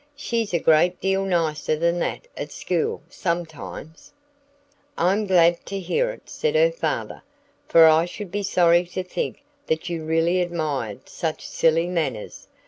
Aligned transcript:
"She's 0.15 0.51
a 0.51 0.57
great 0.57 0.99
deal 0.99 1.25
nicer 1.25 1.75
than 1.75 1.99
that 1.99 2.27
at 2.35 2.51
school, 2.51 3.03
sometimes." 3.07 4.11
"I'm 4.97 5.27
glad 5.27 5.63
to 5.67 5.79
hear 5.79 6.09
it," 6.09 6.23
said 6.27 6.55
her 6.55 6.71
father. 6.71 7.21
"For 7.67 7.85
I 7.85 8.05
should 8.05 8.31
be 8.31 8.41
sorry 8.41 8.87
to 8.87 9.03
think 9.03 9.43
that 9.67 9.89
you 9.89 10.03
really 10.03 10.41
admired 10.41 11.07
such 11.07 11.45
silly 11.47 11.85
manners. 11.85 12.47